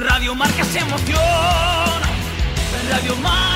[0.00, 1.20] Radio Marca se emoción.
[2.90, 3.55] Radio.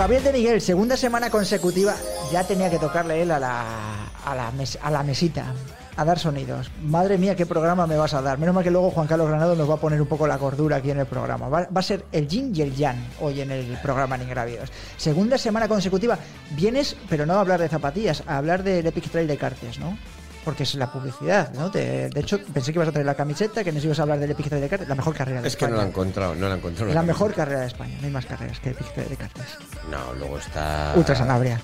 [0.00, 1.94] Gabriel de Miguel, segunda semana consecutiva,
[2.32, 4.50] ya tenía que tocarle él a la, a la,
[4.80, 5.52] a la mesita,
[5.94, 6.70] a dar sonidos.
[6.82, 8.38] Madre mía, qué programa me vas a dar.
[8.38, 10.76] Menos mal que luego Juan Carlos Granado nos va a poner un poco la cordura
[10.76, 11.50] aquí en el programa.
[11.50, 14.72] Va, a ser el yin y el yang hoy en el programa en Ingrávidos.
[14.96, 16.18] Segunda semana consecutiva,
[16.52, 19.98] vienes, pero no a hablar de zapatillas, a hablar del Epic Trail de Cartes, ¿no?
[20.44, 21.68] Porque es la publicidad, ¿no?
[21.68, 24.30] De hecho, pensé que ibas a traer la camiseta, que nos ibas a hablar del
[24.30, 25.72] Epic Trail de Cartes, la mejor carrera de Es que España.
[25.72, 26.94] no la he encontrado, no la he encontrado.
[26.94, 29.44] La mejor carrera de España, no hay más carreras que Epic Trail de Cartes.
[29.90, 30.94] No, luego está.
[30.96, 31.60] Ultra Sanabria.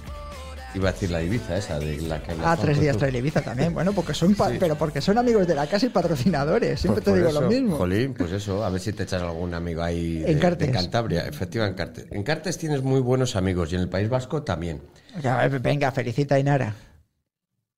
[0.74, 2.98] Iba a decir la Ibiza, esa de la que Ah, tres Juanjo, días tú.
[3.00, 3.72] trail Ibiza también.
[3.72, 4.58] Bueno, porque son pa- Sí.
[4.60, 6.78] pero porque son amigos de la casa y patrocinadores.
[6.78, 7.76] Siempre Pues te digo eso, lo mismo.
[7.78, 10.66] Jolín, pues eso, a ver si te echas algún amigo ahí de, En Cartes.
[10.68, 11.26] de Cantabria.
[11.26, 12.04] Efectiva, en Cartes.
[12.10, 14.82] En Cartes tienes muy buenos amigos y en el País Vasco también.
[15.22, 16.74] Ya, venga, felicita a Inara.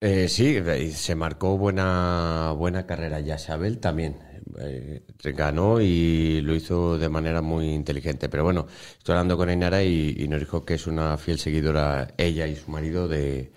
[0.00, 0.56] Eh, sí,
[0.92, 3.18] se marcó buena, buena carrera.
[3.20, 4.16] Yasabel también
[4.60, 5.02] eh,
[5.34, 8.28] ganó y lo hizo de manera muy inteligente.
[8.28, 8.66] Pero bueno,
[8.96, 12.54] estoy hablando con Ainara y, y nos dijo que es una fiel seguidora, ella y
[12.56, 13.52] su marido, de,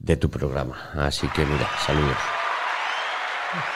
[0.00, 0.90] de tu programa.
[0.94, 2.39] Así que mira, saludos.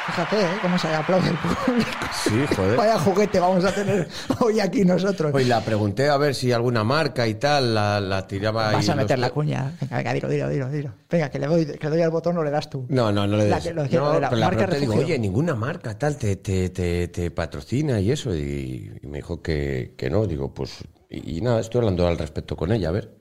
[0.07, 0.49] Fíjate, ¿eh?
[0.63, 1.91] Cómo se aplaude el público.
[2.13, 2.77] Sí, joder.
[2.77, 4.09] Vaya juguete vamos a tener
[4.41, 5.33] hoy aquí nosotros.
[5.35, 8.93] Hoy la pregunté a ver si alguna marca y tal la, la tiraba Vas ahí
[8.93, 9.73] a meter los- la cuña.
[9.81, 10.93] Venga, venga, dilo, dilo, dilo, dilo.
[11.11, 12.87] Venga, que le doy, que le doy al botón, no le das tú.
[12.89, 15.19] No, no, no le La lo que- no, la pero la marca pregunté, digo, oye,
[15.19, 18.35] ninguna marca tal te, te, te, te patrocina y eso.
[18.35, 20.27] Y, y me dijo que, que no.
[20.27, 20.85] Digo, pues.
[21.11, 23.19] Y, y nada, estoy hablando al respecto con ella, a ver.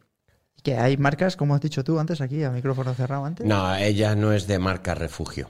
[0.61, 3.45] Que hay marcas, como has dicho tú antes, aquí, a micrófono cerrado antes.
[3.45, 5.49] No, ella no es de marca refugio.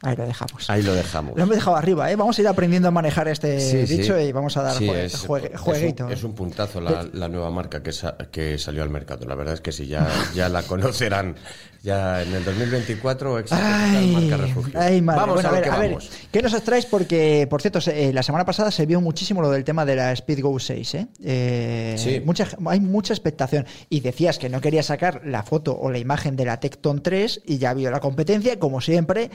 [0.00, 0.70] Ahí lo dejamos.
[0.70, 1.36] Ahí lo dejamos.
[1.36, 2.14] Lo hemos dejado arriba, ¿eh?
[2.14, 3.96] Vamos a ir aprendiendo a manejar este Sí, sí.
[3.98, 6.06] dicho y vamos a dar Sí, jue- es, juegue- es jueguito.
[6.06, 9.26] un, es un puntazo la, la nueva marca que, sa- que salió al mercado.
[9.26, 10.06] La verdad es que sí, ya,
[10.36, 11.34] ya la conocerán.
[11.82, 14.80] Ya en el 2024 existe Ay, marca refugio.
[14.80, 15.20] ay, madre.
[15.20, 16.10] Vamos Bueno, a, lo que a ver, vamos.
[16.30, 16.86] ¿qué nos traes?
[16.86, 20.12] Porque, por cierto, eh, la semana pasada se vio muchísimo lo del tema de la
[20.12, 20.94] Speed Go 6.
[20.94, 21.06] ¿eh?
[21.24, 22.20] Eh, Sí.
[22.24, 23.66] mucha- hay mucha expectación.
[23.90, 27.42] Y decías que no querías sacar la foto o la imagen de la Tecton 3
[27.46, 29.30] y ya vio la competencia, como siempre.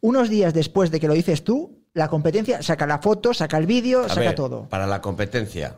[0.00, 3.66] Unos días después de que lo dices tú, la competencia saca la foto, saca el
[3.66, 4.68] vídeo, A saca ver, todo.
[4.68, 5.76] Para la competencia,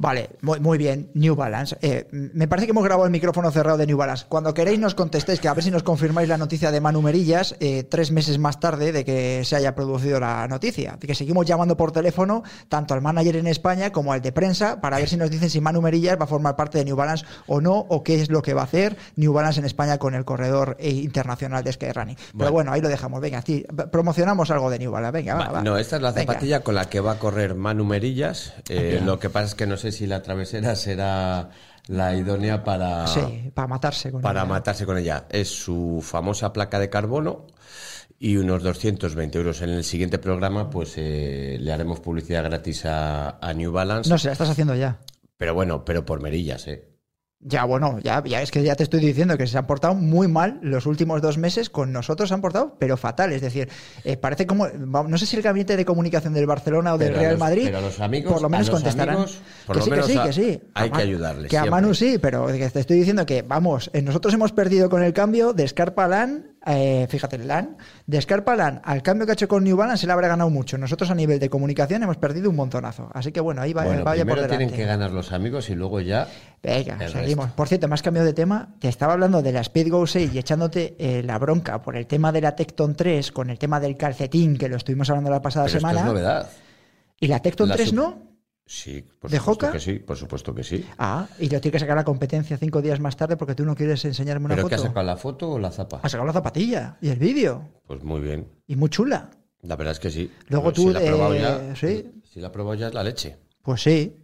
[0.00, 1.76] Vale, muy, muy bien, New Balance.
[1.82, 4.26] Eh, me parece que hemos grabado el micrófono cerrado de New Balance.
[4.28, 7.56] Cuando queréis nos contestéis, que a ver si nos confirmáis la noticia de Manu Merillas,
[7.58, 10.96] eh, tres meses más tarde de que se haya producido la noticia.
[11.00, 14.80] De que seguimos llamando por teléfono tanto al manager en España como al de prensa
[14.80, 17.24] para ver si nos dicen si Manu Merillas va a formar parte de New Balance
[17.48, 20.14] o no, o qué es lo que va a hacer New Balance en España con
[20.14, 22.16] el corredor eh, internacional de Sky Running.
[22.38, 22.70] Pero Bueno.
[22.72, 23.20] ahí lo dejamos.
[23.20, 25.12] Venga, sí, promocionamos algo de New Balance.
[25.12, 25.62] Venga, va, Va.
[25.62, 26.32] No, esta es la Venga.
[26.34, 28.52] zapatilla con la que va a correr Manu Merillas.
[28.68, 31.50] Eh, lo que pasa es que no sé si la travesera será
[31.86, 34.48] la idónea para, Sí, para matarse con para ella.
[34.48, 35.26] matarse con ella.
[35.30, 37.46] Es su famosa placa de carbono
[38.18, 39.62] y unos 220 euros.
[39.62, 44.10] En el siguiente programa, pues eh, le haremos publicidad gratis a, a New Balance.
[44.10, 44.98] No sé, la estás haciendo ya.
[45.36, 46.88] Pero bueno, pero por merillas, ¿eh?
[47.40, 50.26] Ya, bueno, ya, ya es que ya te estoy diciendo que se han portado muy
[50.26, 51.70] mal los últimos dos meses.
[51.70, 53.32] Con nosotros se han portado, pero fatal.
[53.32, 53.68] Es decir,
[54.02, 54.66] eh, parece como.
[54.68, 57.62] No sé si el gabinete de comunicación del Barcelona o del Pero Real los- Madrid.
[57.66, 59.14] pero los amigos- por lo menos contestarán.
[59.14, 60.60] amigos, por que lo sí, menos que sí, a- que sí.
[60.74, 61.66] hay que ayudarles Que a.
[61.66, 65.12] Manu sí, pero que te estoy diciendo que, vamos, eh, nosotros hemos perdido con el
[65.12, 66.56] cambio de Scarpa LAN.
[66.66, 67.76] Eh, fíjate, LAN.
[68.06, 70.50] De Scarpa LAN al cambio que ha hecho con New Balance, se le habrá ganado
[70.50, 70.76] mucho.
[70.78, 73.08] Nosotros a nivel de comunicación hemos perdido un montonazo.
[73.14, 74.56] Así que bueno, ahí va, Bueno, vaya por delante.
[74.56, 76.28] tienen que ganar los amigos y luego ya.
[76.62, 77.46] Venga, seguimos.
[77.46, 77.56] resto.
[77.56, 78.74] Por cierto, has cambiado de tema.
[78.80, 82.06] Te estaba hablando de la Speed Go 6 y echándote eh, la bronca por el
[82.06, 85.40] tema de la Tecton 3 con el tema del calcetín que lo estuvimos hablando la
[85.42, 86.00] pasada Pero esto semana.
[86.06, 86.50] es novedad.
[87.20, 88.27] ¿Y la Tecton La 3 sub- no?
[88.70, 89.72] Sí, por ¿De supuesto Hoka?
[89.72, 90.84] que sí, por supuesto que sí.
[90.98, 93.74] Ah, y lo tiene que sacar la competencia cinco días más tarde porque tú no
[93.74, 94.68] quieres enseñarme una ¿Pero foto.
[94.68, 96.00] qué ha sacado la foto o la zapa?
[96.02, 97.66] Ha sacado la zapatilla y el vídeo.
[97.86, 98.46] Pues muy bien.
[98.66, 99.30] Y muy chula.
[99.62, 100.30] La verdad es que sí.
[100.48, 101.02] Luego Pero tú, Si la
[101.34, 101.76] eh, ya.
[101.76, 102.12] sí.
[102.30, 103.38] Si la probado ya es la leche.
[103.62, 104.14] Pues sí.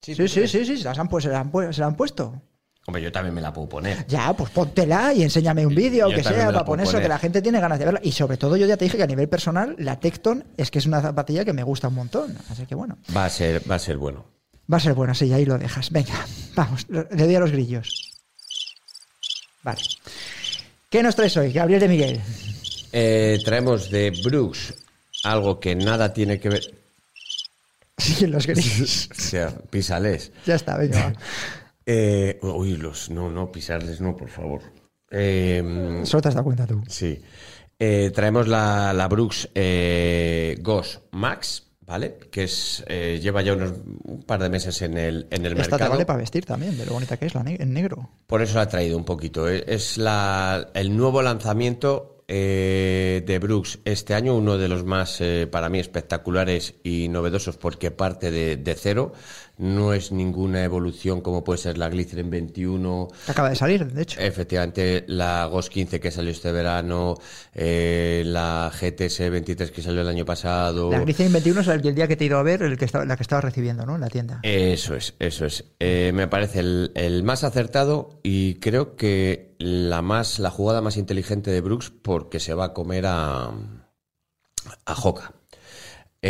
[0.00, 2.40] Sí, ¿tú sí, sí, sí, se, las han, pu- se, han puesto.
[2.86, 4.06] Hombre, yo también me la puedo poner.
[4.06, 7.18] Ya, pues póntela y enséñame un vídeo, aunque también sea, para poner eso, que la
[7.18, 8.00] gente tiene ganas de verla.
[8.02, 10.78] Y sobre todo, yo ya te dije que a nivel personal, la Tecton es que
[10.78, 12.38] es una zapatilla que me gusta un montón.
[12.48, 14.24] Así que bueno, Va a ser, va a ser bueno.
[14.72, 15.90] va a ser bueno, sí, ahí lo dejas.
[15.90, 16.14] Venga,
[16.54, 18.12] vamos, le doy a los grillos.
[19.64, 19.80] Vale.
[20.88, 22.20] ¿Qué nos traes hoy, Gabriel de Miguel?
[22.92, 24.74] Eh, traemos de Brooks
[25.24, 26.62] algo que nada tiene que ver.
[27.98, 29.08] Sí, los grillos.
[29.18, 30.30] O sea, pisales.
[30.44, 31.12] ya está, venga.
[31.86, 33.10] Eh, uy, los.
[33.10, 34.60] No, no, pisarles no, por favor.
[35.10, 36.82] Eh, Solo te has dado cuenta tú.
[36.88, 37.20] Sí.
[37.78, 42.18] Eh, traemos la, la Brooks eh, Ghost Max, ¿vale?
[42.30, 43.74] Que es eh, lleva ya unos
[44.04, 45.90] un par de meses en el, en el Esta mercado.
[45.92, 48.10] vale para vestir también, de lo bonita que es la ne- en negro.
[48.26, 49.48] Por eso la ha traído un poquito.
[49.48, 55.20] Eh, Es la, el nuevo lanzamiento eh, de Brooks este año, uno de los más
[55.20, 59.12] eh, para mí espectaculares y novedosos porque parte de, de cero.
[59.58, 64.02] No es ninguna evolución como puede ser la Glycerin 21, Que acaba de salir, de
[64.02, 64.20] hecho.
[64.20, 67.14] Efectivamente, la GOS 15 que salió este verano,
[67.54, 70.90] eh, la GTS 23 que salió el año pasado.
[70.90, 73.04] La Glycerin 21 es el, día que te he ido a ver, el que estaba,
[73.04, 73.94] la que estaba recibiendo, ¿no?
[73.94, 74.40] En la tienda.
[74.42, 75.64] Eso es, eso es.
[75.80, 80.96] Eh, me parece el, el más acertado y creo que la más, la jugada más
[80.96, 83.52] inteligente de Brooks porque se va a comer a,
[84.84, 85.32] a Hoka.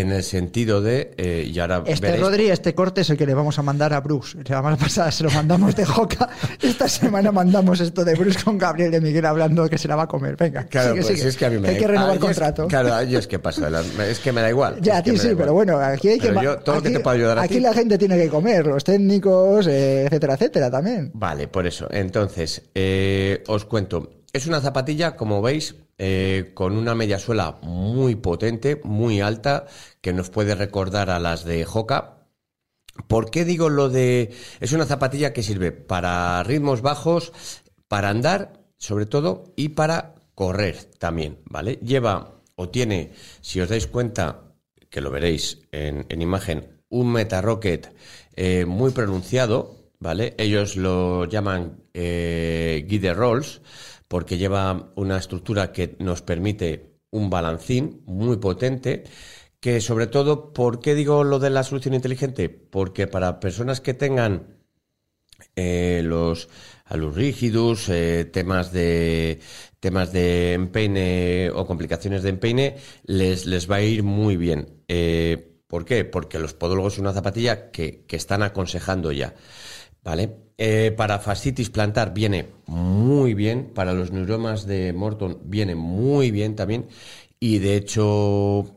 [0.00, 3.24] En el sentido de, eh, y ahora Este veréis- Rodri, este corte es el que
[3.26, 4.36] le vamos a mandar a Bruce.
[4.38, 6.28] La semana pasada se lo mandamos de Joca.
[6.62, 10.02] Esta semana mandamos esto de Bruce con Gabriel de Miguel hablando que se la va
[10.04, 10.36] a comer.
[10.36, 11.28] Venga, Claro, sigue, pues sigue.
[11.30, 12.66] es que a mí me Hay da- que renovar Ah, el es- contrato.
[12.68, 13.68] claro, yo es que pasa,
[14.08, 14.78] es que me da igual.
[14.80, 16.34] Ya, a ti sí, pero bueno, aquí hay que.
[16.42, 18.28] Yo, todo lo que aquí- te puedo ayudar a Aquí ti- la gente tiene que
[18.28, 21.10] comer, los técnicos, eh, etcétera, etcétera, también.
[21.14, 21.88] Vale, por eso.
[21.90, 24.10] Entonces, eh, os cuento.
[24.36, 29.64] Es una zapatilla, como veis, eh, con una media suela muy potente, muy alta,
[30.02, 32.28] que nos puede recordar a las de Hoka.
[33.08, 34.34] ¿Por qué digo lo de...
[34.60, 37.32] Es una zapatilla que sirve para ritmos bajos,
[37.88, 41.78] para andar, sobre todo, y para correr también, ¿vale?
[41.82, 44.52] Lleva o tiene, si os dais cuenta,
[44.90, 47.90] que lo veréis en, en imagen, un Meta Rocket
[48.34, 50.34] eh, muy pronunciado, ¿vale?
[50.36, 53.62] Ellos lo llaman eh, Guide Rolls,
[54.08, 59.04] porque lleva una estructura que nos permite un balancín muy potente,
[59.60, 62.48] que sobre todo, ¿por qué digo lo de la solución inteligente?
[62.48, 64.56] Porque para personas que tengan
[65.54, 66.48] eh, los
[66.84, 69.40] alus rígidos, eh, temas de
[69.80, 74.82] temas de empeine o complicaciones de empeine, les, les va a ir muy bien.
[74.88, 76.04] Eh, ¿Por qué?
[76.04, 79.34] Porque los podólogos es una zapatilla que, que están aconsejando ya.
[80.06, 80.52] ¿Vale?
[80.56, 86.54] Eh, para fascitis plantar viene muy bien, para los neuromas de Morton viene muy bien
[86.54, 86.86] también,
[87.40, 88.76] y de hecho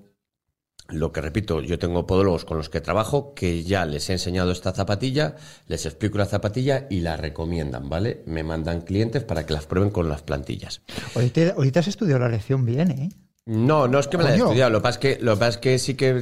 [0.88, 4.52] lo que repito, yo tengo podólogos con los que trabajo que ya les he enseñado
[4.52, 5.36] esta zapatilla,
[5.68, 8.24] les explico la zapatilla y la recomiendan, ¿vale?
[8.26, 10.82] Me mandan clientes para que las prueben con las plantillas.
[11.14, 13.10] Hoy hoy has estudiado la lección bien, ¿eh?
[13.50, 15.40] No, no es que me la haya estudiado, lo que pasa es que, lo que
[15.40, 16.14] pasa es que sí que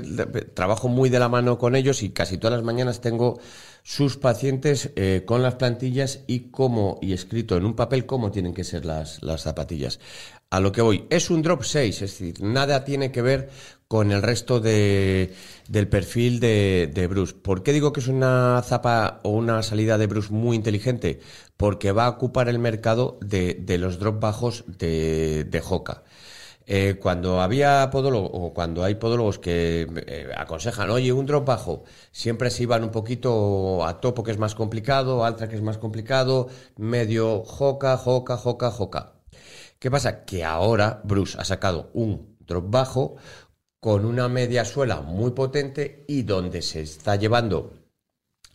[0.54, 3.38] trabajo muy de la mano con ellos y casi todas las mañanas tengo
[3.84, 8.54] sus pacientes eh, con las plantillas y cómo, y escrito en un papel cómo tienen
[8.54, 10.00] que ser las, las zapatillas.
[10.52, 13.50] A lo que voy, es un drop 6, es decir, nada tiene que ver
[13.90, 15.34] con el resto de,
[15.68, 17.34] del perfil de, de Bruce.
[17.34, 21.20] ¿Por qué digo que es una zapa o una salida de Bruce muy inteligente?
[21.58, 26.04] Porque va a ocupar el mercado de, de los drop bajos de, de Hoka.
[26.70, 31.86] Eh, cuando había podólogos, o cuando hay podólogos que eh, aconsejan, oye, un drop bajo,
[32.12, 35.78] siempre se iban un poquito a topo, que es más complicado, altra, que es más
[35.78, 39.14] complicado, medio, joca, joca, joca, joca.
[39.80, 40.26] ¿Qué pasa?
[40.26, 43.16] Que ahora Bruce ha sacado un drop bajo
[43.80, 47.74] con una media suela muy potente y donde se está llevando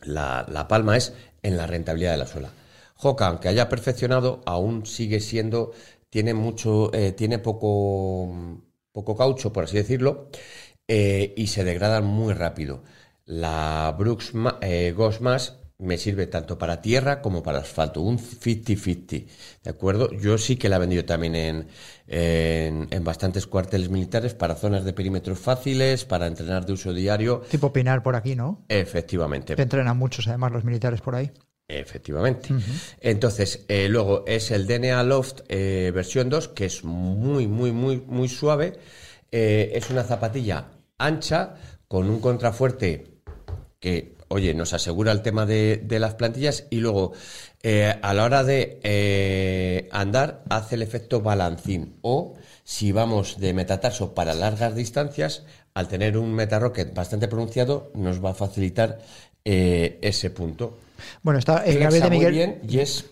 [0.01, 2.51] la, la palma es en la rentabilidad de la suela.
[2.95, 5.71] Joca, aunque haya perfeccionado, aún sigue siendo,
[6.13, 10.29] tiene mucho, eh, tiene poco, poco caucho, por así decirlo,
[10.87, 12.83] eh, y se degradan muy rápido.
[13.25, 19.25] La Brooks eh, Ghost Max me sirve tanto para tierra como para asfalto, un 50-50,
[19.63, 20.11] ¿de acuerdo?
[20.11, 21.67] Yo sí que la he vendido también en,
[22.05, 27.41] en, en bastantes cuarteles militares para zonas de perímetros fáciles, para entrenar de uso diario,
[27.49, 28.63] Tipo Pinar por aquí, ¿no?
[28.69, 29.55] efectivamente.
[29.55, 31.31] Que entrenan muchos, además, los militares por ahí.
[31.67, 32.49] Efectivamente.
[32.99, 38.01] Entonces, eh, luego es el DNA Loft eh, versión 2, que es muy, muy, muy,
[38.01, 38.73] muy suave.
[39.31, 41.55] Eh, es una zapatilla ancha
[41.87, 43.21] con un contrafuerte
[43.79, 47.13] que, oye, nos asegura el tema de, de las plantillas y luego
[48.01, 54.33] a la hora de andar hace el efecto balancín o si vamos de metatarso para
[54.33, 55.43] largas distancias,
[55.73, 58.99] al tener un metarocket bastante pronunciado, nos va a facilitar
[59.45, 60.77] ese punto.
[61.21, 62.33] Bueno, está eh, Flexa Gabriel de muy Miguel.
[62.33, 63.05] bien y es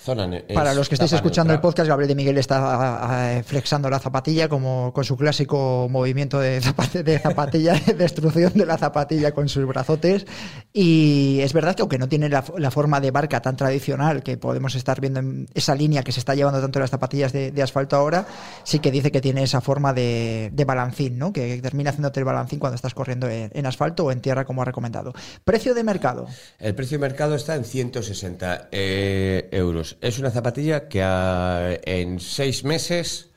[0.00, 3.88] zona Para los que estáis tapa escuchando el podcast, Gabriel de Miguel está eh, flexando
[3.90, 8.78] la zapatilla como con su clásico movimiento de, zapate- de zapatilla, de destrucción de la
[8.78, 10.26] zapatilla con sus brazotes.
[10.72, 14.36] Y es verdad que aunque no tiene la, la forma de barca tan tradicional que
[14.36, 17.50] podemos estar viendo en esa línea que se está llevando tanto en las zapatillas de,
[17.50, 18.26] de asfalto ahora,
[18.64, 21.32] sí que dice que tiene esa forma de, de balancín, ¿no?
[21.32, 24.62] que termina haciéndote el balancín cuando estás corriendo en, en asfalto o en tierra, como
[24.62, 25.12] ha recomendado.
[25.44, 26.26] Precio de mercado.
[26.58, 29.89] El precio de mercado está en 160 eh, euros.
[30.00, 33.30] Es una zapatilla que ah, en seis meses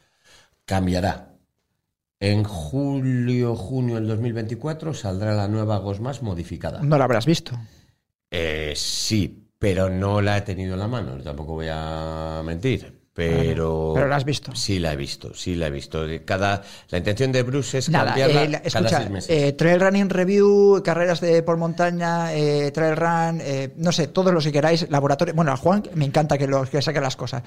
[0.65, 1.33] cambiará.
[2.19, 6.81] En julio, junio del 2024 saldrá la nueva Gosmas modificada.
[6.81, 7.59] No lo habrás visto.
[8.31, 13.02] Eh, sí, pero no la he tenido en la mano, tampoco voy a mentir.
[13.15, 14.55] Pero, Pero la has visto.
[14.55, 16.03] Sí, la he visto, sí, la he visto.
[16.25, 19.29] Cada, la intención de Bruce es Nada, cambiarla eh, la- cada escucha, seis meses.
[19.29, 24.33] eh, Trail Running Review, carreras de por montaña, eh, Trail Run, eh, no sé, todos
[24.33, 25.35] los que queráis, laboratorio.
[25.35, 27.43] Bueno, a Juan me encanta que, lo, que saque las cosas.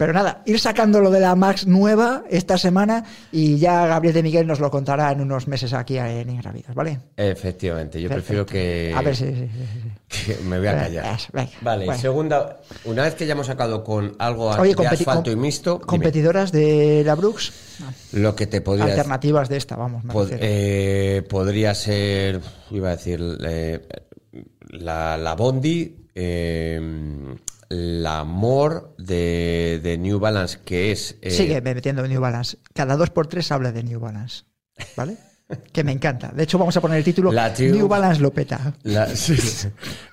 [0.00, 4.22] Pero nada, ir sacando lo de la Max nueva esta semana y ya Gabriel de
[4.22, 6.98] Miguel nos lo contará en unos meses aquí en Ingravidas, ¿vale?
[7.18, 9.26] Efectivamente, yo prefiero que, A ver si.
[9.26, 9.48] si-
[10.08, 10.32] si.
[10.32, 11.18] que me voy a callar.
[11.34, 12.00] venga, vale, bueno.
[12.00, 15.86] segunda, una vez que ya hemos sacado con algo Oye, de asfalto y mixto, dime,
[15.86, 17.52] competidoras de la Brooks,
[18.12, 20.02] lo que te podría alternativas de esta, vamos.
[20.02, 22.40] me pod- eh, podría ser,
[22.70, 23.86] iba a decir, eh,
[24.70, 27.36] la, la Bondi, eh,
[27.70, 31.16] la More de, de New Balance, que es...
[31.22, 32.58] eh, Sigue metiendo New Balance.
[32.74, 34.44] Cada dos por tres habla de New Balance.
[34.96, 35.16] ¿Vale?
[35.72, 36.28] que me encanta.
[36.34, 37.76] De hecho, vamos a poner el título La Triumph.
[37.76, 38.74] New Balance lo peta.
[38.82, 39.36] La, sí,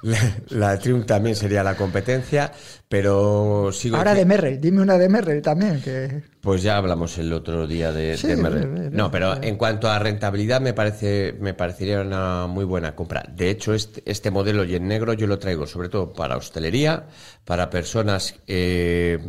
[0.03, 0.17] la,
[0.49, 2.51] la Triumph también sería la competencia,
[2.87, 5.81] pero sigo Ahora de Merrell, dime una de Merrell también.
[5.81, 6.23] Que...
[6.41, 8.73] Pues ya hablamos el otro día de, Sí, de Merrell.
[8.75, 12.95] de- de- No, pero en cuanto a rentabilidad me parece me parecería una muy buena
[12.95, 13.23] compra.
[13.33, 17.07] De hecho, este, este modelo y en negro yo lo traigo sobre todo para hostelería,
[17.45, 19.19] para personas eh,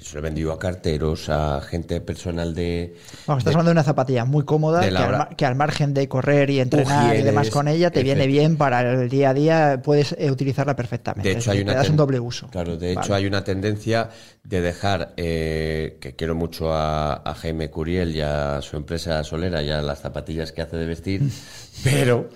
[0.00, 2.94] se lo he vendido a carteros, a gente personal de
[3.26, 6.50] Vamos, estás hablando de una zapatilla muy cómoda de que al, que margen de correr
[6.50, 10.14] y entrenar y demás con ella te viene bien para el día a día, puedes
[10.18, 11.28] eh, utilizarla perfectamente.
[11.28, 12.48] De hecho, hay una te das un doble uso.
[12.48, 14.08] Claro, de hecho hay una tendencia
[14.44, 19.62] de dejar, eh, que quiero mucho a, a Jaime Curiel y a su empresa Solera
[19.62, 21.22] y a las zapatillas que hace de vestir,
[21.84, 22.28] pero,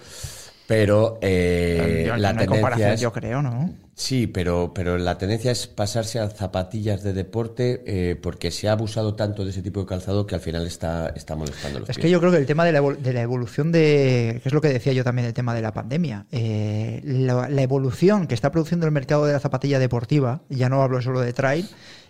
[0.66, 3.85] pero eh, la no tendencia es, yo creo, ¿no?
[3.98, 8.72] Sí, pero, pero la tendencia es pasarse a zapatillas de deporte eh, porque se ha
[8.72, 11.96] abusado tanto de ese tipo de calzado que al final está, está molestando los Es
[11.96, 12.04] pies.
[12.04, 14.60] que yo creo que el tema de la, de la evolución de, que es lo
[14.60, 18.52] que decía yo también del tema de la pandemia, eh, la, la evolución que está
[18.52, 21.66] produciendo el mercado de la zapatilla deportiva, ya no hablo solo de trail,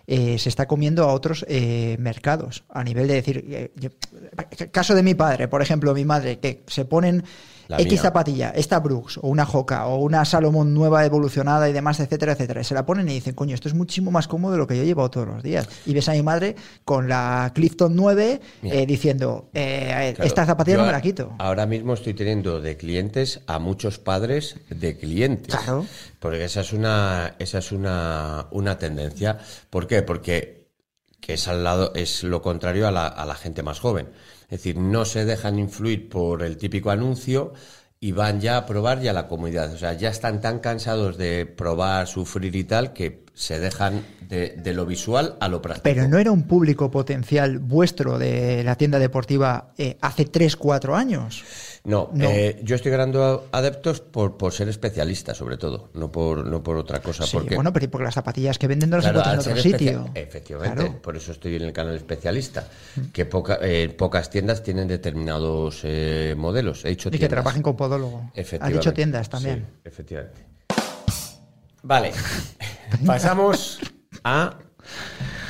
[0.07, 3.89] eh, se está comiendo a otros eh, mercados, a nivel de decir, eh, yo-
[4.71, 7.23] caso de mi padre, por ejemplo, mi madre, que se ponen
[7.67, 8.01] La X mía.
[8.01, 12.63] zapatilla, esta Brooks, o una Hoka, o una Salomon nueva evolucionada y demás, etcétera, etcétera.
[12.63, 14.83] Se la ponen y dicen, coño, esto es muchísimo más cómodo de lo que yo
[14.83, 15.67] llevo todos los días.
[15.85, 16.55] Y ves a mi madre
[16.85, 18.75] con la Clifton 9 Mira.
[18.75, 21.33] eh, diciendo, eh, Claro, esta zapatilla no me la quito.
[21.39, 25.55] Ahora mismo estoy teniendo de clientes a muchos padres de clientes.
[25.55, 25.85] Claro.
[26.19, 29.37] Porque esa es una, esa es una, una tendencia.
[29.69, 30.01] ¿Por qué?
[30.03, 30.57] Porque
[31.19, 34.07] que es al lado, es lo contrario a la, a la gente más joven.
[34.49, 37.53] Es decir, no se dejan influir por el típico anuncio
[37.99, 39.73] y van ya a probar ya la comodidad.
[39.73, 44.55] O sea, ya están tan cansados de probar, sufrir y tal que se dejan de,
[44.57, 45.83] de lo visual a lo práctico.
[45.83, 50.95] Pero no era un público potencial vuestro de la tienda deportiva eh, hace 3, 4
[50.95, 51.43] años.
[51.87, 52.25] No, No.
[52.29, 56.75] eh, yo estoy ganando adeptos por, por ser especialista, sobre todo, no por, no por
[56.75, 57.25] otra cosa.
[57.25, 59.63] Sí, porque, bueno, pero porque las zapatillas que venden no las Claro, encuentras en otro
[59.63, 60.09] sitio.
[60.13, 61.01] Efectivamente, Claro.
[61.01, 62.67] por eso estoy en el canal especialista.
[63.13, 66.83] Que poca, eh, pocas tiendas tienen determinados eh, modelos.
[66.83, 68.17] He dicho Y que trabajen con podólogo.
[68.33, 68.79] Has Efectivamente.
[68.79, 69.65] dicho tiendas también.
[69.69, 70.45] Sí, efectivamente.
[71.83, 72.11] Vale,
[73.05, 73.79] pasamos
[74.25, 74.57] a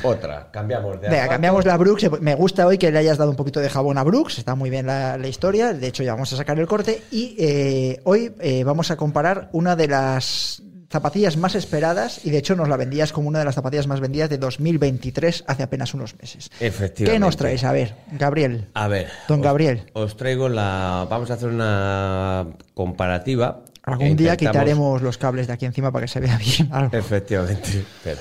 [0.02, 0.48] otra.
[0.50, 2.20] Cambiamos de Venga, cambiamos la Brooks.
[2.20, 4.38] Me gusta hoy que le hayas dado un poquito de jabón a Brooks.
[4.38, 5.72] Está muy bien la, la historia.
[5.72, 7.02] De hecho, ya vamos a sacar el corte.
[7.10, 12.24] Y eh, hoy eh, vamos a comparar una de las zapatillas más esperadas.
[12.24, 15.44] Y de hecho, nos la vendías como una de las zapatillas más vendidas de 2023
[15.46, 16.50] hace apenas unos meses.
[16.60, 17.12] Efectivamente.
[17.12, 17.62] ¿Qué nos traes?
[17.64, 18.68] A ver, Gabriel.
[18.74, 19.08] A ver.
[19.28, 19.82] Don os- Gabriel.
[19.92, 21.06] Os traigo la.
[21.10, 23.60] Vamos a hacer una comparativa.
[23.82, 26.68] Algún E día intentamos- quitaremos los cables de aquí encima para que se vea bien
[26.72, 26.96] algo.
[26.96, 27.68] Efectivamente.
[27.80, 28.20] Espera.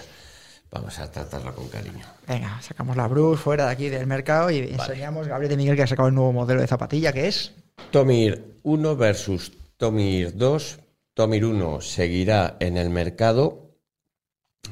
[0.69, 2.05] Vamos a tratarla con cariño.
[2.27, 5.83] Venga, sacamos la Brooks fuera de aquí del mercado y enseñamos Gabriel de Miguel que
[5.83, 7.53] ha sacado el nuevo modelo de zapatilla que es.
[7.91, 10.79] Tomir 1 versus Tomir 2.
[11.13, 13.71] Tomir 1 seguirá en el mercado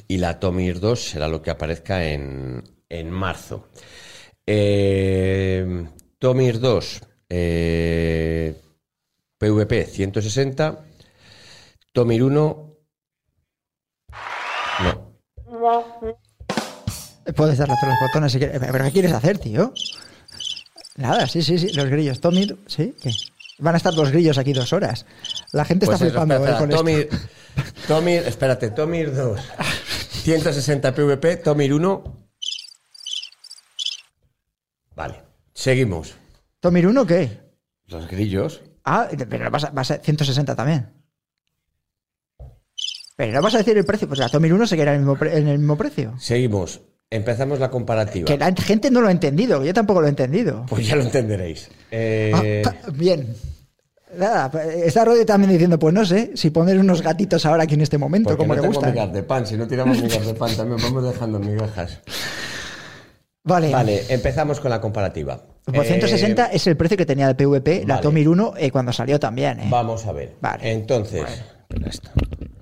[0.07, 3.69] y la Tomir 2 será lo que aparezca en, en marzo.
[4.45, 5.87] Eh,
[6.19, 8.61] Tomir 2, eh,
[9.37, 10.85] PVP 160.
[11.91, 12.77] Tomir 1,
[14.83, 15.04] no.
[17.35, 18.59] Puedes darle a todos los botones si quieres.
[18.59, 19.73] ¿Pero qué quieres hacer, tío?
[20.97, 21.73] Nada, sí, sí, sí.
[21.73, 22.21] Los grillos.
[22.21, 22.95] Tommy, ¿sí?
[23.01, 23.11] ¿Qué?
[23.59, 25.05] Van a estar los grillos aquí dos horas.
[25.51, 27.17] La gente Pues está flipando espera, eh, con espera, esto.
[27.17, 29.39] Tomir, Tomir, espérate, Tomir 2,
[30.23, 32.27] 160 PVP, Tomir 1.
[34.95, 36.15] Vale, seguimos.
[36.59, 37.39] ¿Tommy 1 qué?
[37.87, 38.61] Los grillos.
[38.83, 40.91] Ah, pero vas a, vas a 160 también.
[43.15, 44.07] Pero no vas a decir el precio.
[44.07, 46.13] Pues la Tommy 1 se queda en el mismo, pre- en el mismo precio.
[46.19, 46.81] Seguimos.
[47.09, 48.25] Empezamos la comparativa.
[48.25, 49.63] Que la gente no lo ha entendido.
[49.63, 50.65] Yo tampoco lo he entendido.
[50.67, 51.69] Pues ya lo entenderéis.
[51.91, 53.35] Eh, Ah, bien.
[54.17, 54.49] Nada,
[54.83, 57.97] está Rodri también diciendo, pues no sé, si poner unos gatitos ahora aquí en este
[57.97, 58.91] momento, porque como no le gustan.
[58.91, 59.45] migas de pan.
[59.45, 61.99] Si no tiramos migas de pan, también vamos dejando migajas.
[63.43, 63.71] Vale.
[63.71, 65.43] Vale, empezamos con la comparativa.
[65.71, 67.99] Eh, 160 es el precio que tenía el PVP, la.
[68.01, 69.59] Tomir 1, eh, cuando salió también.
[69.59, 69.67] eh.
[69.69, 70.35] Vamos a ver.
[70.41, 70.71] Vale.
[70.71, 71.43] Entonces, Bueno.
[71.85, 72.09] Esto.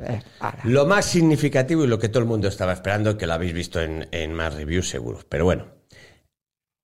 [0.02, 0.21] Eh.
[0.65, 3.82] Lo más significativo y lo que todo el mundo estaba esperando, que lo habéis visto
[3.82, 5.19] en, en más reviews seguro.
[5.30, 5.67] Pero bueno,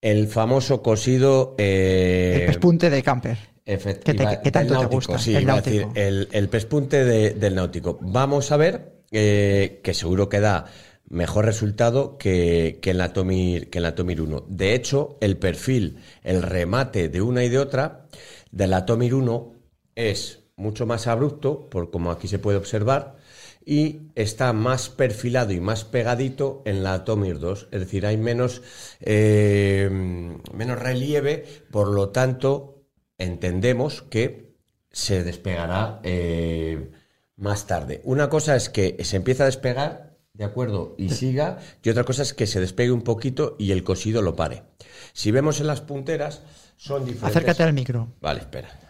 [0.02, 1.56] el famoso cosido...
[1.58, 3.38] eh, el pespunte de camper.
[3.66, 5.88] efect- que que tanto del te náutico, gusta, sí, el náutico.
[5.88, 7.98] decir, el, el pespunte de- del náutico.
[8.02, 10.66] Vamos a ver eh, que seguro que da
[11.10, 14.46] mejor resultado que, que en la Tomir, que en la Tomir 1.
[14.48, 18.06] De hecho, el perfil, el remate de una y de otra,
[18.52, 19.54] de la Tomir 1
[19.96, 23.16] es mucho más abrupto, por como aquí se puede observar,
[23.66, 27.70] y está más perfilado y más pegadito en la Tomir 2.
[27.72, 28.62] Es decir, hay menos,
[29.00, 29.90] eh,
[30.54, 32.84] menos relieve, por lo tanto,
[33.18, 34.56] entendemos que
[34.92, 36.92] se despegará eh,
[37.36, 38.02] más tarde.
[38.04, 40.96] Una cosa es que se empieza a despegar, ¿de acuerdo?
[40.98, 44.36] Y siga, y otra cosa es que se despegue un poquito y el cosido lo
[44.36, 44.64] pare.
[45.14, 46.42] Si vemos en las punteras,
[46.76, 47.36] son diferentes.
[47.36, 48.14] Acércate al micro.
[48.20, 48.89] Vale, espera.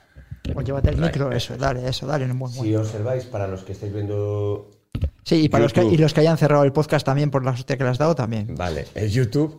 [0.56, 2.26] O llévate el micro, eso, dale, eso, dale.
[2.26, 4.70] en un buen- Si observáis, para los que estáis viendo
[5.24, 7.52] Sí, y para los que, y los que hayan cerrado el podcast también por la
[7.52, 8.56] hostia que le has dado también.
[8.56, 9.58] Vale, en YouTube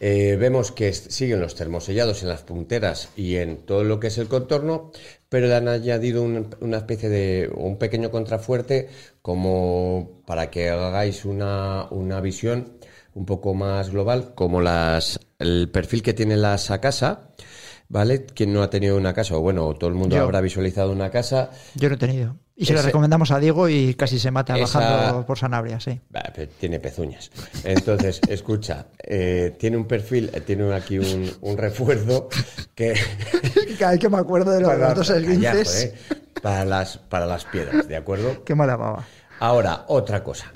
[0.00, 4.18] eh, vemos que siguen los termosellados en las punteras y en todo lo que es
[4.18, 4.90] el contorno,
[5.28, 8.88] pero le han añadido un- una especie de un pequeño contrafuerte
[9.22, 12.72] como para que hagáis una, una visión
[13.14, 17.28] un poco más global, como las el perfil que tiene la Sakasa,
[17.92, 18.24] ¿vale?
[18.24, 20.22] Quien no ha tenido una casa, o bueno, todo el mundo Yo.
[20.22, 22.36] habrá visualizado una casa, Yo no he tenido.
[22.56, 26.00] Y se Ese- recomendamos a Diego y casi se mata Esa- bajando por Sanabria, sí.
[26.10, 27.30] Bah, pero tiene pezuñas.
[27.64, 32.28] Entonces, escucha, eh, tiene un perfil, eh, tiene aquí un, un refuerzo
[32.74, 32.94] que...
[33.78, 35.94] Cada vez que me acuerdo de los, Callajo, esguinces, eh,
[36.42, 38.42] para, las, para las piedras, ¿de acuerdo?
[38.44, 39.04] qué mala baba.
[39.38, 40.50] Ahora, otra cosa.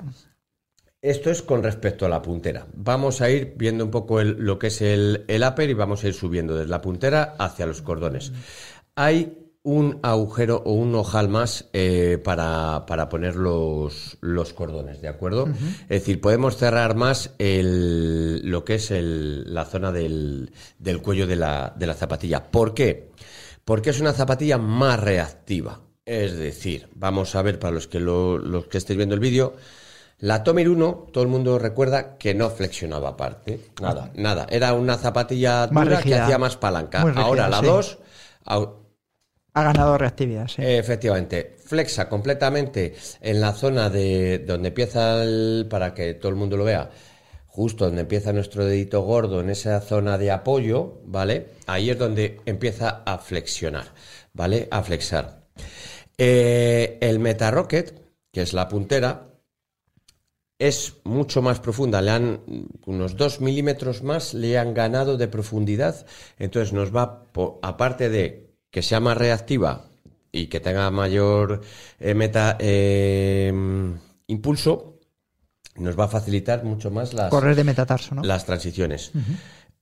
[1.03, 2.67] Esto es con respecto a la puntera.
[2.75, 6.03] Vamos a ir viendo un poco el- lo que es el, el upper y vamos
[6.03, 8.33] a ir subiendo desde la puntera hacia los cordones.
[8.97, 15.09] Hay un agujero o un ojal más eh, para, para poner los, los cordones, ¿de
[15.09, 15.49] acuerdo?
[15.83, 21.27] Es decir, podemos cerrar más el- lo que es el- la zona del, del cuello
[21.27, 22.51] de la, de la zapatilla.
[22.51, 23.11] ¿Por qué?
[23.65, 25.81] Porque es una zapatilla más reactiva.
[26.05, 29.55] Es decir, vamos a ver para los que, lo- los que estéis viendo el vídeo,
[30.19, 33.61] la Tomir 1, todo el mundo recuerda que no flexionaba aparte.
[33.81, 34.47] Nada, nada.
[34.51, 37.05] Era una zapatilla Más dura que hacía más palanca.
[37.05, 37.67] Rígida, Ahora la sí.
[37.67, 37.99] 2,
[38.47, 38.75] au-
[39.55, 40.63] Ha ganado reactividad, sí.
[40.63, 46.57] Efectivamente, flexa completamente en la zona de donde empieza el, para que todo el mundo
[46.57, 46.91] lo vea,
[47.47, 51.49] justo donde empieza nuestro dedito gordo, en esa zona de apoyo, ¿vale?
[51.67, 53.87] Ahí es donde empieza a flexionar,
[54.35, 54.69] ¿vale?
[54.71, 55.47] A flexar.
[56.19, 57.95] Eh, el Meta Rocket,
[58.33, 59.26] que es la puntera,
[60.59, 62.41] es mucho más profunda, le han
[62.87, 66.07] unos 2 milímetros más, le han ganado de profundidad,
[66.39, 67.25] entonces nos va,
[67.63, 69.87] aparte de que sea más reactiva
[70.33, 71.61] y que tenga mayor
[72.01, 73.53] eh, meta eh,
[74.27, 74.99] impulso,
[75.77, 78.23] nos va a facilitar mucho más las, Correr de metatarso, ¿no?
[78.23, 79.13] las transiciones.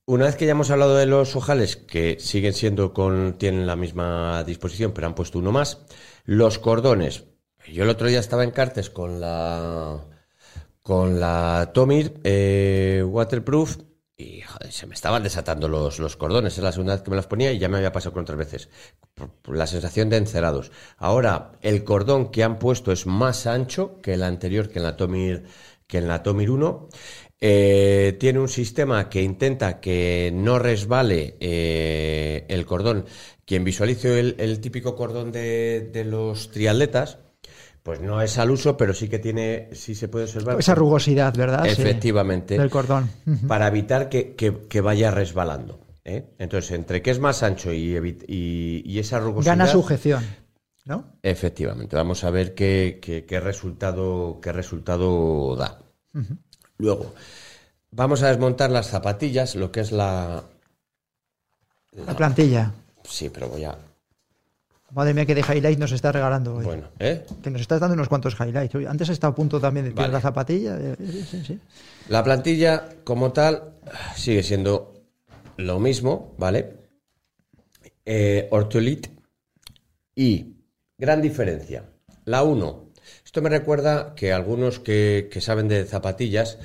[0.05, 3.75] Una vez que ya hemos hablado de los ojales, que siguen siendo con, tienen la
[3.75, 5.79] misma disposición, pero han puesto uno más,
[6.25, 7.23] los cordones.
[7.71, 9.99] Yo el otro día estaba en Cartes con la
[10.85, 13.77] con la Tomir eh, Waterproof
[14.15, 16.59] y joder, se me estaban desatando los, los cordones.
[16.59, 18.37] Es la segunda vez que me los ponía y ya me había pasado con otras
[18.37, 18.69] veces.
[19.47, 20.71] La sensación de encerados.
[20.97, 24.95] Ahora, el cordón que han puesto es más ancho que el anterior, que en la
[24.95, 25.45] Tomir,
[25.87, 26.89] que en la Tomir 1.
[27.41, 33.05] Eh, tiene un sistema que intenta que no resbale eh, el cordón.
[33.43, 37.17] Quien visualice el, el típico cordón de, de los triatletas,
[37.85, 40.59] pues no es al uso, pero sí que tiene, sí se puede observar.
[40.59, 41.65] Esa rugosidad, ¿verdad?
[41.65, 41.83] Sí.
[41.83, 42.57] Efectivamente.
[42.57, 43.11] Del cordón.
[43.47, 45.79] Para evitar que, que- que vaya resbalando.
[46.03, 46.33] ¿eh?
[46.39, 47.95] Entonces, entre que es más ancho y,
[48.27, 49.51] y- y esa rugosidad.
[49.55, 50.25] Gana sujeción,
[50.85, 51.13] ¿no?
[51.21, 51.95] Efectivamente.
[51.95, 55.77] Vamos a ver qué, qué- qué resultado, qué resultado da.
[56.79, 57.13] Luego,
[57.91, 60.43] vamos a desmontar las zapatillas, lo que es la.
[62.07, 62.71] La plantilla.
[63.03, 63.77] Sí, pero voy a.
[64.95, 66.63] Madre mía, que de highlight nos está regalando hoy.
[66.63, 67.25] Bueno, ¿eh?
[67.43, 68.73] Que nos estás dando unos cuantos highlights.
[68.75, 70.13] Hoy- Antes estado a punto también de tirar Vale.
[70.13, 70.77] la zapatilla.
[70.79, 71.59] eh, sí, sí, sí.
[72.07, 73.73] La plantilla, como tal,
[74.15, 74.93] sigue siendo
[75.57, 76.77] lo mismo, ¿vale?
[78.05, 79.07] Eh, Ortholit
[80.15, 80.55] y
[80.97, 81.83] gran diferencia.
[82.23, 82.85] La 1.
[83.25, 86.57] Esto me recuerda que algunos que, que saben de zapatillas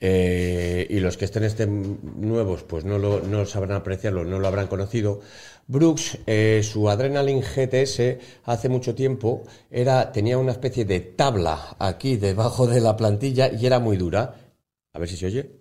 [0.00, 4.46] eh, y los que estén este nuevos, pues no lo, no sabrán apreciarlo, no lo
[4.48, 5.20] habrán conocido.
[5.66, 12.16] Brooks, eh, su Adrenaline GTS, hace mucho tiempo era, tenía una especie de tabla aquí
[12.16, 14.34] debajo de la plantilla y era muy dura.
[14.92, 15.60] A ver si se oye.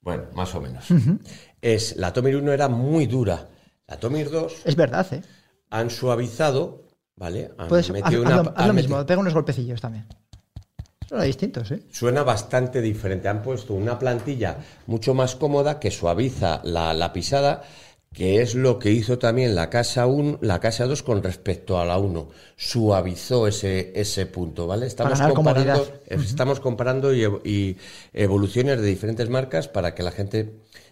[0.00, 0.84] Bueno, más o menos.
[1.60, 3.48] es, la Tomir 1 era muy dura.
[3.86, 5.22] La Tomir 2 Es verdad, ¿eh?
[5.70, 6.84] han suavizado,
[7.16, 7.50] ¿vale?
[7.58, 10.06] Han Puedes, metido haz una- lo, haz lo meti- mismo, pega unos golpecillos también.
[11.08, 11.82] Son distintos, ¿eh?
[11.90, 13.28] Suena bastante diferente.
[13.28, 17.62] Han puesto una plantilla mucho más cómoda que suaviza la, la pisada,
[18.12, 21.84] que es lo que hizo también la casa 1, la casa 2 con respecto a
[21.86, 22.28] la 1.
[22.56, 24.86] Suavizó ese, ese punto, ¿vale?
[24.86, 25.84] Estamos comparando,
[26.30, 27.76] estamos comparando y, ev- y
[28.12, 30.50] evoluciones de diferentes marcas para que la gente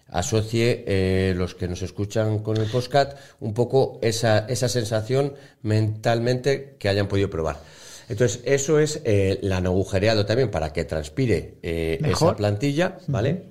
[0.09, 6.76] asocie eh, los que nos escuchan con el postcat un poco esa, esa sensación mentalmente
[6.78, 7.59] que hayan podido probar.
[8.09, 13.44] Entonces, eso es eh, el agujereado también para que transpire eh, esa plantilla, ¿vale?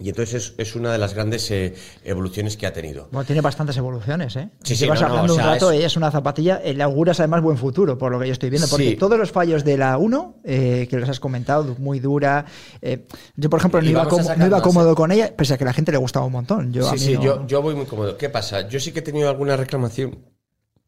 [0.00, 3.08] Y entonces es, es una de las grandes eh, evoluciones que ha tenido.
[3.10, 4.48] Bueno, tiene bastantes evoluciones, ¿eh?
[4.62, 6.60] Sí, sí, Llevas no, no, hablando o un rato es- es una zapatilla.
[6.60, 8.68] Le auguras además buen futuro, por lo que yo estoy viendo.
[8.68, 8.96] Porque Sí.
[8.96, 12.44] todos los fallos de la 1, eh, que los has comentado, muy dura.
[12.80, 14.94] eh, yo, por ejemplo, no iba, a sacar no iba cómodo ¿eh?
[14.94, 16.72] con ella, pese a que a la gente le gustaba un montón.
[16.72, 18.16] Yo, a sí, mí sí, no- yo, yo voy muy cómodo.
[18.16, 18.68] ¿Qué pasa?
[18.68, 20.16] Yo sí que he tenido alguna reclamación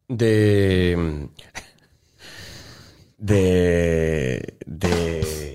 [0.07, 1.27] de.
[3.17, 4.57] de.
[4.65, 5.50] de.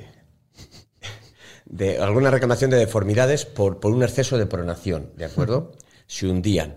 [1.66, 5.72] De alguna reclamación de deformidades por, por un exceso de pronación, ¿de acuerdo?
[6.06, 6.76] Se hundían.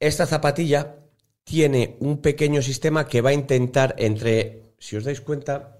[0.00, 0.96] Esta zapatilla
[1.44, 4.62] tiene un pequeño sistema que va a intentar entre.
[4.78, 5.78] Si os dais cuenta,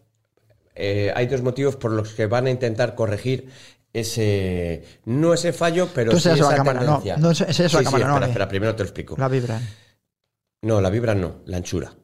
[0.74, 3.48] eh, hay dos motivos por los que van a intentar corregir
[3.92, 7.16] ese no ese fallo, pero Tú sí la esa cámara, no, tendencia.
[7.16, 9.14] no enseñas la Sí, sí, cámara, no, espera, espera, primero te lo explico.
[9.18, 9.61] La vibra.
[10.62, 11.94] No, la vibra no, la anchura.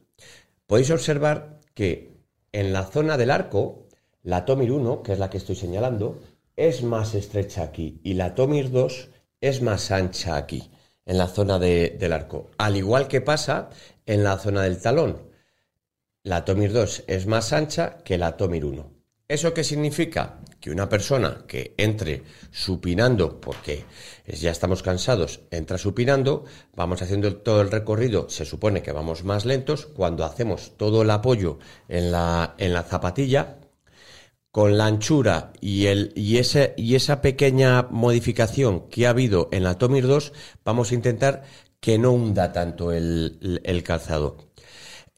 [0.67, 2.11] Podéis observar que
[2.51, 3.87] en la zona del arco,
[4.23, 6.19] la Tomir 1, que es la que estoy señalando,
[6.55, 10.69] es más estrecha aquí y la Tomir 2 es más ancha aquí,
[11.05, 12.51] en la zona de- del arco.
[12.57, 13.69] Al igual que pasa
[14.05, 15.29] en la zona del talón.
[16.23, 18.91] La Tomir 2 es más ancha que la Tomir 1.
[19.27, 20.39] ¿Eso qué significa?
[20.59, 23.85] Que una persona que entre supinando, porque
[24.27, 26.43] ya estamos cansados, entra supinando,
[26.75, 31.09] vamos haciendo todo el recorrido, se supone que vamos más lentos, cuando hacemos todo el
[31.09, 31.57] apoyo
[31.87, 33.57] en la, en la zapatilla,
[34.51, 39.63] con la anchura y, el, y, ese, y esa pequeña modificación que ha habido en
[39.63, 40.33] la Tomir 2,
[40.65, 41.43] vamos a intentar
[41.79, 44.37] que no hunda tanto el, calzado.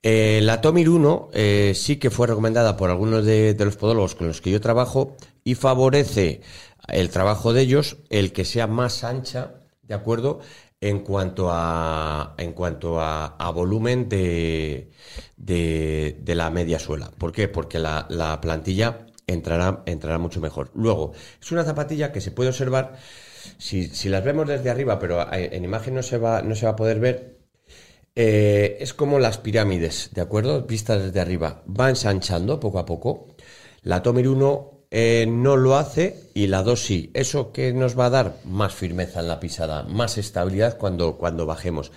[0.03, 4.27] Eh, la Tomir 1 eh, sí que fue recomendada por algunos de, los podólogos con
[4.27, 6.41] los que yo trabajo y favorece
[6.89, 10.39] el trabajo de ellos el que sea más ancha, ¿de acuerdo?
[10.79, 14.91] en cuanto a, en cuanto a, volumen de,
[16.25, 17.09] la media suela.
[17.17, 17.47] ¿Por qué?
[17.47, 20.71] Porque la plantilla entrará, entrará mucho mejor.
[20.75, 22.95] Luego, es una zapatilla que se puede observar,
[23.57, 26.65] si, si las vemos desde arriba, pero a- en imagen no se va, no se
[26.65, 27.37] va a poder ver,
[28.15, 30.63] eh, es como las pirámides, ¿de acuerdo?
[30.63, 31.63] Vistas desde arriba.
[31.67, 33.27] Va ensanchando poco a poco.
[33.83, 37.11] La Tomir 1 eh, no lo hace y la 2 sí.
[37.13, 38.37] ¿Eso que nos va a dar?
[38.45, 41.91] Más firmeza en la pisada, más estabilidad cuando, cuando bajemos.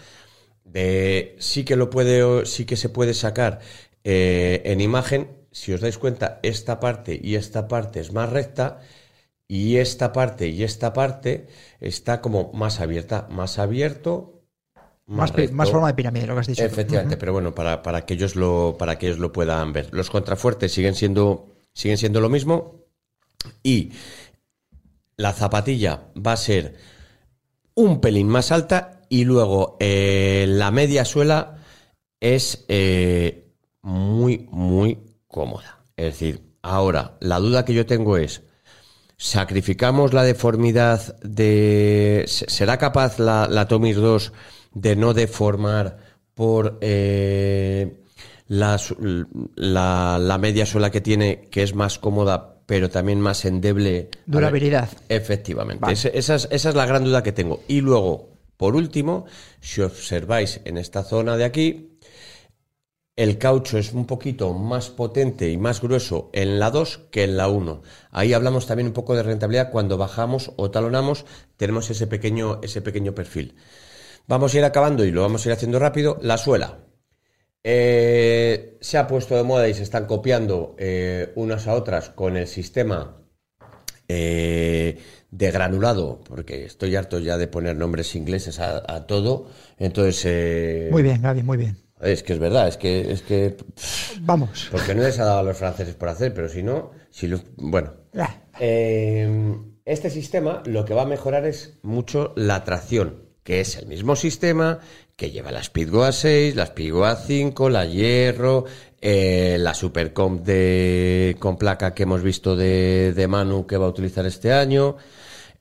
[0.65, 3.61] De, sí que lo puede, sí que se puede sacar
[4.05, 5.29] eh, en imagen.
[5.57, 8.81] Si os dais cuenta, esta parte y esta parte es más recta
[9.49, 11.47] y esta parte y esta parte
[11.81, 14.43] está como más abierta, más abierto,
[15.07, 15.33] Más,
[15.71, 16.63] forma de pirámide, lo que has dicho.
[16.63, 19.89] Efectivamente, pero bueno, para, para que ellos lo, para que ellos lo puedan ver.
[19.93, 22.85] Los contrafuertes siguen siendo, siguen siendo lo mismo.
[23.63, 23.93] Y
[25.17, 26.75] la zapatilla va a ser
[27.75, 29.01] un pelín más alta.
[29.09, 31.65] Y luego eh, la media suela
[32.21, 35.06] es eh, muy, muy
[35.37, 35.81] cómoda.
[35.97, 38.43] Es decir, ahora, la duda que yo tengo es.
[39.19, 42.25] ¿Sacrificamos la deformidad de...
[42.27, 44.33] se- ¿Será capaz la, la Tomir 2
[44.75, 45.97] de no deformar
[46.35, 48.03] por eh,
[48.49, 48.79] la,
[49.55, 54.11] la, la media suela que tiene, que es más cómoda, pero también más endeble?
[54.27, 54.91] Durabilidad.
[55.09, 55.81] Efectivamente.
[55.81, 55.95] Vale.
[55.95, 57.63] Ese- esa, es, esa es la gran duda que tengo.
[57.69, 59.25] Y luego, por último,
[59.61, 61.96] si observáis en esta zona de aquí,
[63.17, 67.39] el caucho es un poquito más potente y más grueso en la 2 que en
[67.39, 67.83] la 1.
[68.11, 69.71] Ahí hablamos también un poco de rentabilidad.
[69.71, 71.25] Cuando bajamos o talonamos,
[71.57, 73.57] tenemos ese pequeño, ese pequeño perfil.
[74.27, 76.19] Vamos a ir acabando y lo vamos a ir haciendo rápido.
[76.21, 76.79] La suela.
[77.65, 82.37] Eh, se ha puesto de moda y se están copiando eh, unas a otras con
[82.37, 83.17] el sistema
[84.09, 84.99] eh,
[85.31, 89.49] de granulado, porque estoy harto ya de poner nombres ingleses a, todo.
[89.79, 91.86] Entonces, eh, Muy bien, Gaby, muy bien.
[92.01, 93.57] Es que es verdad, es que, es que,
[94.21, 94.69] Vamos.
[94.71, 97.41] porque no les ha dado a los franceses por hacer, pero si no, si lo-
[97.57, 97.93] bueno.
[98.61, 99.55] Eh,
[99.85, 104.17] este sistema lo que va a mejorar es mucho la tracción, que es el mismo
[104.17, 104.81] sistema
[105.15, 108.65] que lleva la Speedgo A6, la Speedgo A5, la Hierro,
[109.01, 113.91] eh, la Supercomp de, con placa que hemos visto de, de Manu que va a
[113.91, 114.97] utilizar este año.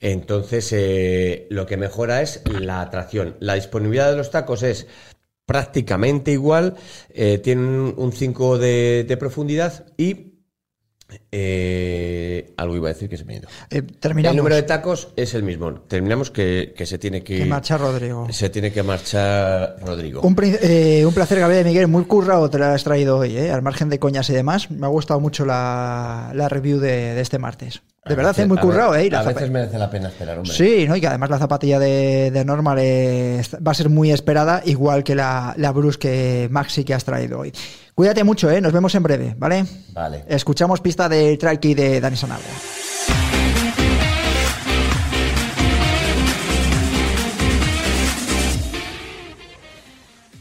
[0.02, 3.38] Entonces, eh, lo que mejora es la tracción.
[3.40, 4.88] La disponibilidad de los tacos es
[5.46, 6.76] prácticamente igual,
[7.10, 10.25] eh, tienen un 5 de, de profundidad y
[11.32, 13.48] eh, algo iba a decir que se me ha ido.
[13.70, 13.84] eh.
[14.02, 15.72] El número de tacos es el mismo.
[15.82, 18.28] Terminamos que, que se tiene que, Que marcha Rodrigo.
[18.32, 20.22] se tiene que marchar Rodrigo.
[20.22, 21.88] Un, eh, un placer, Gabriel Miguel.
[21.88, 23.52] Muy currado te lo has traído hoy, ¿eh?
[23.52, 24.72] al margen de coñas y demás.
[24.72, 27.82] Me ha gustado mucho la, la review de, de este martes.
[28.06, 29.10] De A verdad, veces- es muy a currado, ve- ¿eh?
[29.12, 30.54] La a veces merece la pena esperar, hombre.
[30.54, 30.96] Sí, ¿no?
[30.96, 35.16] y que además la zapatilla de, de Normal va a ser muy esperada, igual que
[35.16, 37.52] la, la Brusque Maxi que has traído hoy.
[37.96, 38.60] Cuídate mucho, ¿eh?
[38.60, 39.66] nos vemos en breve, ¿vale?
[39.94, 40.26] Vale.
[40.28, 42.50] Escuchamos pista de Tralky de Dani Sanabria.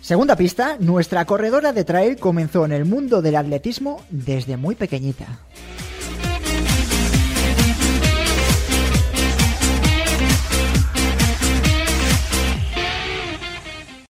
[0.00, 5.38] Segunda pista, nuestra corredora de trail comenzó en el mundo del atletismo desde muy pequeñita.